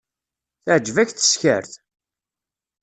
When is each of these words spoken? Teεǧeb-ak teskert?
Teεǧeb-ak 0.63 1.09
teskert? 1.11 1.71